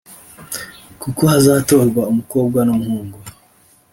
[1.01, 3.17] kuko hazatorwa umukobwa n’umuhungu